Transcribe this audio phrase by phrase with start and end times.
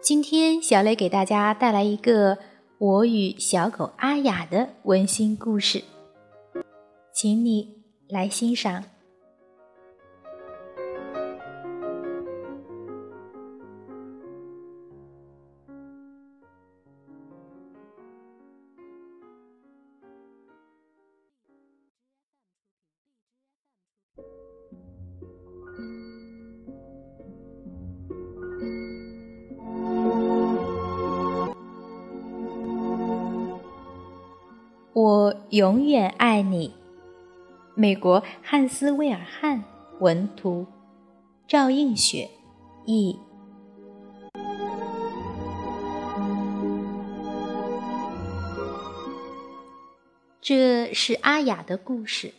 [0.00, 2.38] 今天，小磊给大家带来一个
[2.78, 5.82] 我与小狗阿雅的温馨故事，
[7.12, 8.84] 请你来欣赏。
[35.50, 36.74] 永远爱你。
[37.74, 39.64] 美国汉斯·威尔汉
[39.98, 40.66] 文图，
[41.46, 42.28] 赵映雪
[42.84, 43.18] 译。
[50.42, 52.34] 这是阿雅的故事。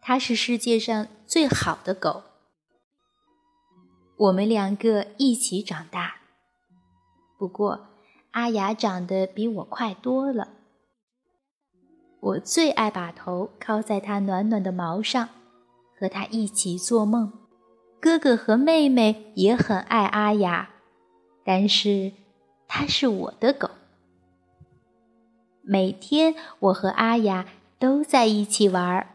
[0.00, 2.22] 它是世界上最好的狗。
[4.16, 6.22] 我们两个一起长大，
[7.38, 7.88] 不过
[8.30, 10.61] 阿雅长得比我快多了。
[12.22, 15.28] 我最爱把头靠在它暖暖的毛上，
[15.98, 17.32] 和它一起做梦。
[18.00, 20.70] 哥哥和妹妹也很爱阿雅，
[21.44, 22.12] 但是
[22.68, 23.68] 它是我的狗。
[25.62, 27.44] 每天我和阿雅
[27.80, 29.08] 都在一起玩儿。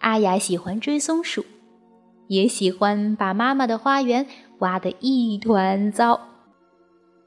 [0.00, 1.44] 阿雅喜欢追松鼠，
[2.26, 4.26] 也喜欢把妈妈的花园
[4.58, 6.20] 挖得一团糟。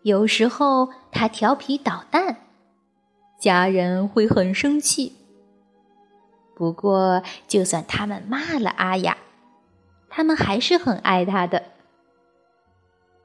[0.04, 2.47] 有时候它调皮捣蛋。
[3.40, 5.16] 家人会很生气。
[6.56, 9.18] 不过，就算他们骂了阿雅，
[10.10, 11.64] 他们还是很爱她的。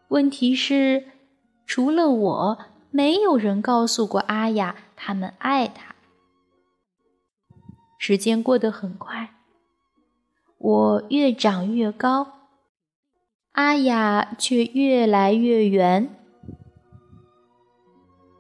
[0.09, 1.05] 问题是，
[1.65, 2.59] 除了我，
[2.91, 5.95] 没有人告诉过阿雅他们爱她。
[7.97, 9.35] 时间过得很快，
[10.59, 12.49] 我越长越高，
[13.53, 16.15] 阿雅却越来越圆。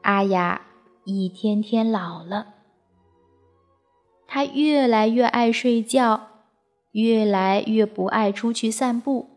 [0.02, 0.60] 阿雅。
[1.04, 2.54] 一天天老了，
[4.26, 6.28] 他越来越爱睡觉，
[6.92, 9.30] 越来越不爱出去散步。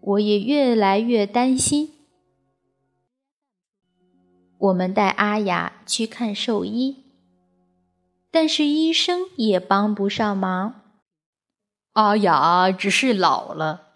[0.00, 1.92] 我也越来越担心。
[4.58, 7.04] 我们带阿雅去看兽医，
[8.30, 10.82] 但是医生也帮不上忙。
[11.94, 13.88] 阿雅只是老了，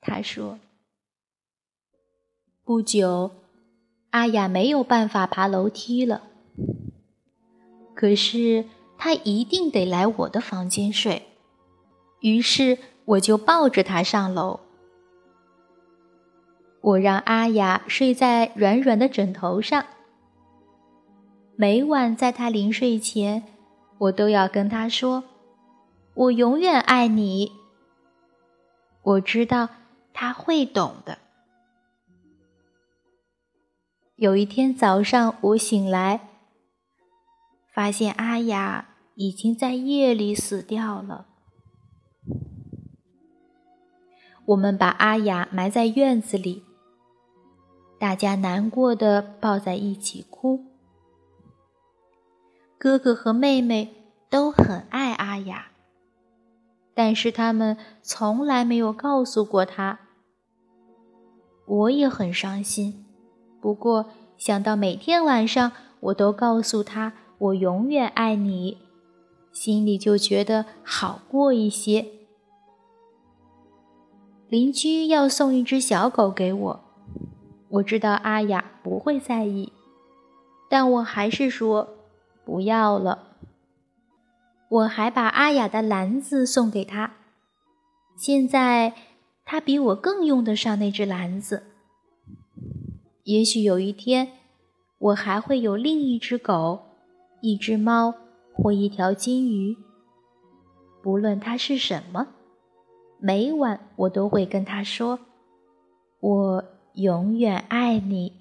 [0.00, 0.58] 他说。
[2.64, 3.30] 不久。
[4.16, 6.22] 阿雅没有办法爬楼梯了，
[7.94, 8.64] 可是
[8.96, 11.26] 她一定得来我的房间睡，
[12.20, 14.60] 于是我就抱着她上楼。
[16.80, 19.84] 我让阿雅睡在软软的枕头上，
[21.54, 23.42] 每晚在她临睡前，
[23.98, 25.24] 我都要跟她说
[26.16, 27.52] ：“我永远爱你。”
[29.04, 29.68] 我知道
[30.14, 31.18] 她会懂的。
[34.16, 36.30] 有一天早上，我醒来，
[37.74, 41.26] 发现阿雅已经在夜里死掉了。
[44.46, 46.64] 我们把阿雅埋在院子里，
[47.98, 50.64] 大家难过的抱在一起哭。
[52.78, 53.92] 哥哥和妹妹
[54.30, 55.72] 都很爱阿雅，
[56.94, 59.98] 但是他们从来没有告诉过她。
[61.66, 63.05] 我也很伤心。
[63.66, 64.06] 不过
[64.38, 68.78] 想到每天晚上我都告诉他我永远爱你，
[69.50, 72.06] 心里就觉得好过一些。
[74.48, 76.84] 邻居要送一只小狗给我，
[77.70, 79.72] 我知道阿雅不会在意，
[80.70, 81.88] 但我还是说
[82.44, 83.36] 不要了。
[84.68, 87.14] 我还把阿雅的篮子送给他，
[88.16, 88.94] 现在
[89.44, 91.64] 他比我更用得上那只篮子。
[93.26, 94.28] 也许有一天，
[94.98, 96.80] 我还会有另一只狗、
[97.40, 98.14] 一只猫
[98.54, 99.76] 或一条金鱼。
[101.02, 102.28] 不论它是什么，
[103.18, 105.18] 每晚我都会跟它说
[106.22, 106.64] ：“我
[106.94, 108.32] 永远爱你。”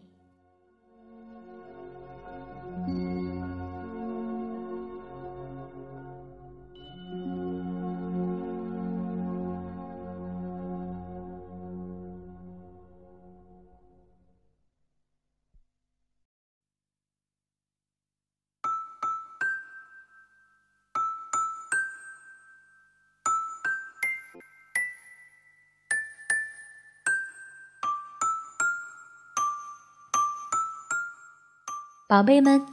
[32.07, 32.63] 宝贝们，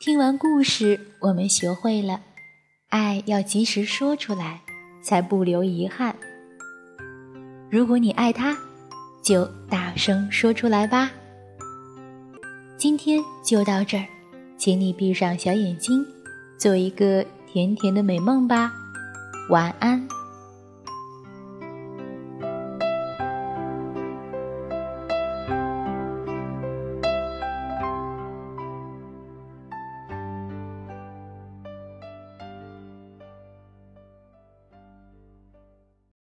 [0.00, 2.20] 听完故事，我们学会了，
[2.88, 4.62] 爱要及时说出来，
[5.00, 6.12] 才不留遗憾。
[7.70, 8.58] 如果你爱他，
[9.22, 11.08] 就大声说出来吧。
[12.76, 14.04] 今天就到这儿，
[14.58, 16.04] 请你闭上小眼睛，
[16.58, 18.72] 做一个甜甜的美梦吧。
[19.50, 20.04] 晚安。